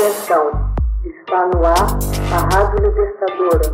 Atenção, 0.00 0.74
está 1.04 1.46
no 1.48 1.62
ar 1.62 1.98
a 2.32 2.38
Rádio 2.54 2.88
Libertadora. 2.88 3.70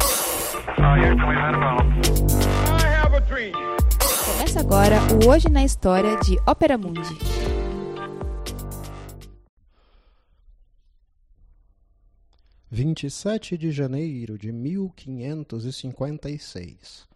Começa 4.27 4.59
agora 4.59 4.97
o 5.25 5.31
Hoje 5.31 5.49
na 5.49 5.63
História 5.63 6.19
de 6.19 6.37
Ópera 6.45 6.77
Mundi. 6.77 7.17
Vinte 12.69 13.07
e 13.07 13.11
sete 13.11 13.57
de 13.57 13.71
janeiro 13.71 14.37
de 14.37 14.51
mil 14.51 14.93
quinhentos 14.97 15.65
e 15.65 15.73
cinquenta 15.73 16.29
e 16.29 16.41
seis. 16.41 17.07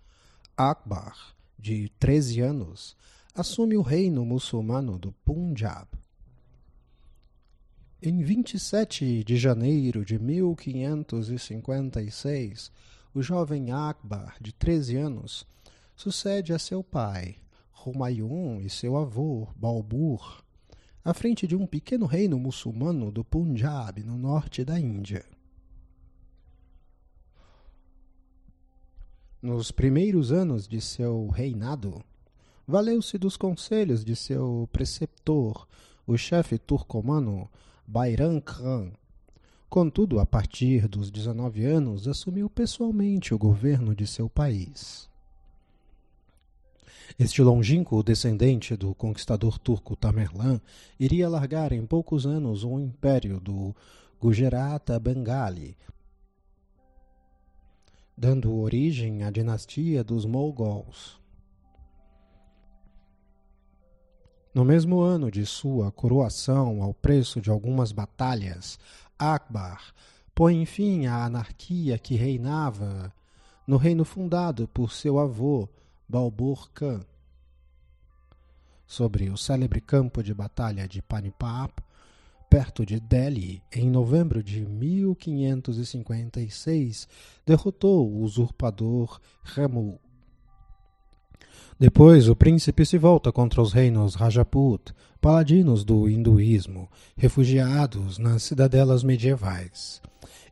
Akbar, 0.56 1.16
de 1.58 1.88
treze 1.98 2.40
anos, 2.40 2.96
assume 3.34 3.76
o 3.76 3.82
reino 3.82 4.24
muçulmano 4.24 5.00
do 5.00 5.10
Punjab. 5.24 5.88
Em 8.02 8.22
27 8.22 9.22
de 9.24 9.36
janeiro 9.36 10.06
de 10.06 10.18
1556, 10.18 12.72
o 13.12 13.20
jovem 13.20 13.72
Akbar, 13.72 14.36
de 14.40 14.54
13 14.54 14.96
anos, 14.96 15.46
sucede 15.94 16.54
a 16.54 16.58
seu 16.58 16.82
pai, 16.82 17.36
Humayun, 17.84 18.58
e 18.62 18.70
seu 18.70 18.96
avô, 18.96 19.48
Balbur, 19.54 20.42
à 21.04 21.12
frente 21.12 21.46
de 21.46 21.54
um 21.54 21.66
pequeno 21.66 22.06
reino 22.06 22.38
muçulmano 22.38 23.12
do 23.12 23.22
Punjab, 23.22 24.02
no 24.02 24.16
norte 24.16 24.64
da 24.64 24.80
Índia. 24.80 25.22
Nos 29.42 29.70
primeiros 29.70 30.32
anos 30.32 30.66
de 30.66 30.80
seu 30.80 31.28
reinado, 31.28 32.02
valeu-se 32.66 33.18
dos 33.18 33.36
conselhos 33.36 34.02
de 34.02 34.16
seu 34.16 34.66
preceptor, 34.72 35.68
o 36.06 36.16
chefe 36.16 36.56
turcomano 36.56 37.46
Bayram 37.92 38.40
Khan. 38.40 38.92
Contudo, 39.68 40.20
a 40.20 40.24
partir 40.24 40.86
dos 40.86 41.10
19 41.10 41.64
anos, 41.64 42.06
assumiu 42.06 42.48
pessoalmente 42.48 43.34
o 43.34 43.38
governo 43.38 43.96
de 43.96 44.06
seu 44.06 44.30
país. 44.30 45.10
Este 47.18 47.42
longínquo 47.42 48.00
descendente 48.04 48.76
do 48.76 48.94
conquistador 48.94 49.58
turco 49.58 49.96
Tamerlã 49.96 50.60
iria 51.00 51.28
largar 51.28 51.72
em 51.72 51.84
poucos 51.84 52.26
anos 52.26 52.62
o 52.62 52.78
império 52.78 53.40
do 53.40 53.74
Gujarata 54.20 54.96
Bengali, 55.00 55.76
dando 58.16 58.54
origem 58.54 59.24
à 59.24 59.32
dinastia 59.32 60.04
dos 60.04 60.24
Mogols. 60.24 61.19
No 64.52 64.64
mesmo 64.64 65.00
ano 65.00 65.30
de 65.30 65.46
sua 65.46 65.92
coroação, 65.92 66.82
ao 66.82 66.92
preço 66.92 67.40
de 67.40 67.48
algumas 67.48 67.92
batalhas, 67.92 68.80
Akbar 69.16 69.94
põe 70.34 70.66
fim 70.66 71.06
à 71.06 71.24
anarquia 71.24 71.96
que 71.96 72.16
reinava 72.16 73.14
no 73.64 73.76
reino 73.76 74.04
fundado 74.04 74.66
por 74.66 74.90
seu 74.90 75.20
avô, 75.20 75.68
Balbur 76.08 76.68
Khan. 76.72 77.02
Sobre 78.88 79.30
o 79.30 79.36
célebre 79.36 79.80
campo 79.80 80.20
de 80.20 80.34
batalha 80.34 80.88
de 80.88 81.00
Panipat, 81.00 81.72
perto 82.48 82.84
de 82.84 82.98
Delhi, 82.98 83.62
em 83.72 83.88
novembro 83.88 84.42
de 84.42 84.66
1556, 84.66 87.06
derrotou 87.46 88.10
o 88.10 88.22
usurpador 88.22 89.20
Ramu 89.44 90.00
depois 91.80 92.28
o 92.28 92.36
príncipe 92.36 92.84
se 92.84 92.98
volta 92.98 93.32
contra 93.32 93.62
os 93.62 93.72
reinos 93.72 94.14
Rajaput, 94.14 94.92
paladinos 95.18 95.82
do 95.82 96.10
hinduísmo, 96.10 96.90
refugiados 97.16 98.18
nas 98.18 98.42
cidadelas 98.42 99.02
medievais. 99.02 100.02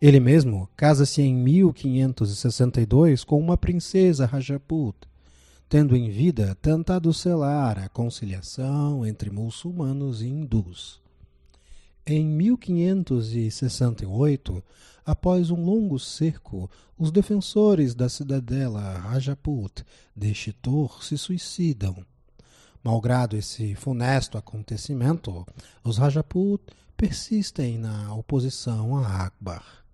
Ele 0.00 0.20
mesmo 0.20 0.66
casa-se 0.74 1.20
em 1.20 1.34
1562 1.34 3.24
com 3.24 3.38
uma 3.38 3.58
princesa 3.58 4.24
Rajaput, 4.24 4.96
tendo 5.68 5.94
em 5.94 6.08
vida 6.08 6.56
tentado 6.62 7.12
selar 7.12 7.78
a 7.78 7.90
conciliação 7.90 9.04
entre 9.04 9.28
muçulmanos 9.30 10.22
e 10.22 10.28
hindus. 10.28 10.98
Em 12.10 12.26
1568, 12.26 14.64
após 15.04 15.50
um 15.50 15.62
longo 15.62 15.98
cerco, 15.98 16.70
os 16.96 17.10
defensores 17.10 17.94
da 17.94 18.08
cidadela 18.08 18.80
Rajaput 18.80 19.84
de 20.16 20.34
Chitor 20.34 21.04
se 21.04 21.18
suicidam. 21.18 22.02
Malgrado 22.82 23.36
esse 23.36 23.74
funesto 23.74 24.38
acontecimento, 24.38 25.46
os 25.84 25.98
Rajaput 25.98 26.64
persistem 26.96 27.76
na 27.76 28.14
oposição 28.14 28.96
a 28.96 29.26
Akbar. 29.26 29.84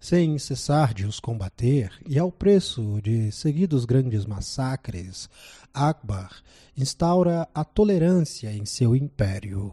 Sem 0.00 0.36
cessar 0.36 0.92
de 0.92 1.06
os 1.06 1.20
combater 1.20 1.92
e 2.08 2.18
ao 2.18 2.32
preço 2.32 3.00
de 3.00 3.30
seguidos 3.30 3.84
grandes 3.84 4.26
massacres, 4.26 5.30
Akbar 5.72 6.42
instaura 6.76 7.48
a 7.54 7.64
tolerância 7.64 8.52
em 8.52 8.66
seu 8.66 8.96
império 8.96 9.72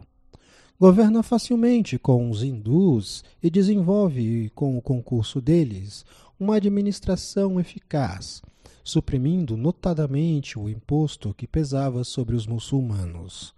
governa 0.80 1.22
facilmente 1.22 1.98
com 1.98 2.30
os 2.30 2.42
hindus 2.42 3.22
e 3.42 3.50
desenvolve, 3.50 4.50
com 4.54 4.78
o 4.78 4.80
concurso 4.80 5.38
deles, 5.38 6.06
uma 6.38 6.56
administração 6.56 7.60
eficaz, 7.60 8.40
suprimindo 8.82 9.58
notadamente 9.58 10.58
o 10.58 10.70
imposto 10.70 11.34
que 11.34 11.46
pesava 11.46 12.02
sobre 12.02 12.34
os 12.34 12.46
muçulmanos. 12.46 13.52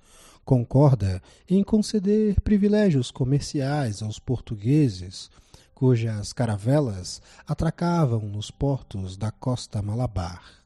Concorda 0.44 1.22
em 1.48 1.62
conceder 1.62 2.40
privilégios 2.40 3.12
comerciais 3.12 4.02
aos 4.02 4.18
portugueses, 4.18 5.30
cujas 5.76 6.32
caravelas 6.32 7.22
atracavam 7.46 8.22
nos 8.22 8.50
portos 8.50 9.16
da 9.16 9.30
costa 9.30 9.80
Malabar. 9.80 10.61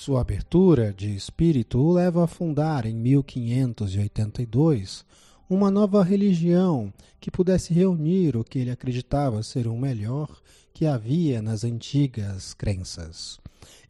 Sua 0.00 0.20
abertura 0.20 0.94
de 0.94 1.12
espírito 1.12 1.80
o 1.80 1.92
leva 1.92 2.22
a 2.22 2.28
fundar 2.28 2.86
em 2.86 2.94
1582 2.94 5.04
uma 5.50 5.72
nova 5.72 6.04
religião 6.04 6.94
que 7.20 7.32
pudesse 7.32 7.74
reunir 7.74 8.36
o 8.36 8.44
que 8.44 8.60
ele 8.60 8.70
acreditava 8.70 9.42
ser 9.42 9.66
o 9.66 9.76
melhor 9.76 10.40
que 10.72 10.86
havia 10.86 11.42
nas 11.42 11.64
antigas 11.64 12.54
crenças. 12.54 13.40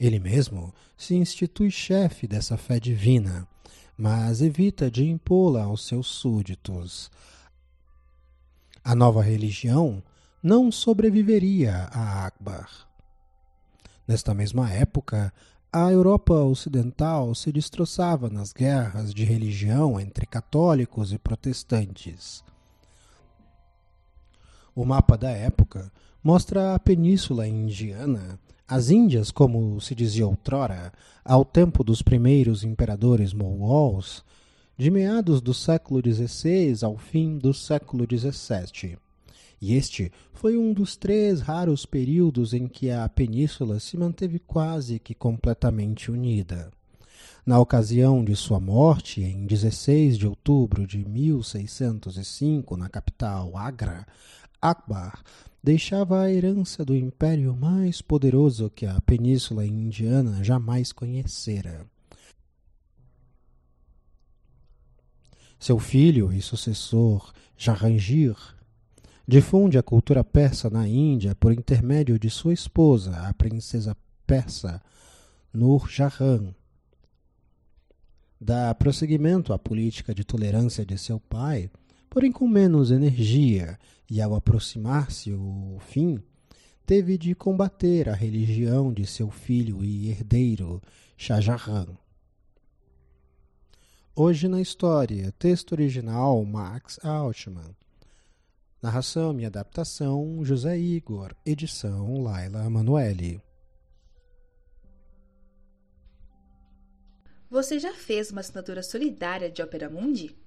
Ele 0.01 0.19
mesmo 0.19 0.73
se 0.97 1.15
institui 1.15 1.71
chefe 1.71 2.27
dessa 2.27 2.57
fé 2.57 2.81
divina, 2.81 3.47
mas 3.95 4.41
evita 4.41 4.91
de 4.91 5.05
impô-la 5.05 5.65
aos 5.65 5.87
seus 5.87 6.07
súditos. 6.07 7.11
A 8.83 8.95
nova 8.95 9.23
religião 9.23 10.03
não 10.43 10.73
sobreviveria 10.73 11.87
a 11.93 12.25
Akbar. 12.25 12.89
Nesta 14.09 14.33
mesma 14.33 14.73
época, 14.73 15.31
a 15.71 15.93
Europa 15.93 16.33
Ocidental 16.33 17.35
se 17.35 17.53
destroçava 17.53 18.31
nas 18.31 18.55
guerras 18.55 19.13
de 19.13 19.23
religião 19.23 20.01
entre 20.01 20.25
católicos 20.25 21.13
e 21.13 21.19
protestantes. 21.19 22.43
O 24.75 24.85
mapa 24.85 25.19
da 25.19 25.31
época 25.31 25.93
mostra 26.25 26.75
a 26.75 26.79
Península 26.79 27.47
Indiana, 27.47 28.41
as 28.67 28.89
Índias, 28.89 29.31
como 29.31 29.79
se 29.79 29.95
dizia 29.95 30.27
outrora, 30.27 30.91
ao 31.23 31.45
tempo 31.45 31.85
dos 31.85 32.01
primeiros 32.01 32.65
imperadores 32.65 33.35
mongols, 33.35 34.25
de 34.77 34.91
meados 34.91 35.43
do 35.43 35.53
século 35.53 36.01
XVI 36.01 36.83
ao 36.83 36.97
fim 36.97 37.37
do 37.37 37.53
século 37.53 38.07
XVII 38.07 38.97
e 39.61 39.75
este 39.75 40.13
foi 40.33 40.57
um 40.57 40.73
dos 40.73 40.97
três 40.97 41.41
raros 41.41 41.85
períodos 41.85 42.53
em 42.53 42.69
que 42.69 42.91
a 42.91 43.09
península 43.09 43.81
se 43.81 43.97
manteve 43.97 44.39
quase 44.39 44.99
que 44.99 45.15
completamente 45.15 46.11
unida. 46.11 46.71
Na 47.45 47.59
ocasião 47.59 48.23
de 48.23 48.37
sua 48.37 48.61
morte, 48.61 49.23
em 49.23 49.47
16 49.47 50.19
de 50.19 50.27
outubro 50.27 50.87
de 50.87 51.05
1605, 51.05 52.77
na 52.77 52.89
capital 52.89 53.57
Agra, 53.57 54.07
Akbar 54.61 55.23
deixava 55.63 56.23
a 56.23 56.31
herança 56.33 56.85
do 56.85 56.95
império 56.95 57.57
mais 57.57 58.01
poderoso 58.01 58.71
que 58.71 58.87
a 58.87 59.01
península 59.01 59.67
indiana 59.67 60.45
jamais 60.45 60.93
conhecera. 60.93 61.87
Seu 65.59 65.79
filho 65.79 66.33
e 66.33 66.41
sucessor, 66.41 67.33
Jahangir, 67.57 68.37
Difunde 69.31 69.77
a 69.77 69.83
cultura 69.83 70.25
persa 70.25 70.71
na 70.71 70.89
Índia 70.89 71.35
por 71.35 71.53
intermédio 71.53 72.19
de 72.19 72.31
sua 72.31 72.55
esposa, 72.55 73.15
a 73.29 73.35
princesa 73.35 73.95
persa 74.27 74.83
Nur 75.53 75.87
Jahan. 75.87 76.55
Dá 78.41 78.75
prosseguimento 78.75 79.53
à 79.53 79.59
política 79.59 80.15
de 80.15 80.25
tolerância 80.25 80.83
de 80.83 80.97
seu 80.97 81.21
pai, 81.21 81.71
porém 82.09 82.33
com 82.33 82.49
menos 82.49 82.91
energia, 82.91 83.79
e 84.11 84.23
ao 84.23 84.35
aproximar-se 84.35 85.31
o 85.31 85.77
fim, 85.79 86.23
teve 86.87 87.19
de 87.19 87.35
combater 87.35 88.09
a 88.09 88.15
religião 88.15 88.91
de 88.91 89.05
seu 89.05 89.31
filho 89.31 89.85
e 89.85 90.09
herdeiro, 90.09 90.81
Shah 91.19 91.43
Jahan. 91.43 91.87
Hoje 94.17 94.49
na 94.49 94.59
História, 94.59 95.31
texto 95.39 95.73
original 95.73 96.43
Max 96.47 96.99
Altman. 97.05 97.77
Narração 98.81 99.41
e 99.41 99.45
adaptação 99.45 100.45
José 100.45 100.79
Igor, 100.79 101.35
edição 101.45 102.23
Laila 102.23 102.71
Manuelle. 102.71 103.43
Você 107.51 107.81
já 107.81 107.93
fez 107.93 108.31
uma 108.31 108.41
assinatura 108.41 108.85
solidária 108.85 109.51
de 109.51 109.61
Opera 109.61 109.91
Mundi? 109.91 110.39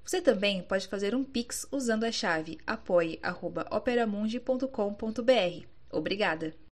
Você 0.06 0.22
também 0.22 0.64
pode 0.64 0.88
fazer 0.88 1.14
um 1.14 1.26
Pix 1.26 1.68
usando 1.70 2.06
a 2.06 2.12
chave 2.14 2.58
apoie.operamundi.com.br. 2.66 5.66
Obrigada! 5.92 6.67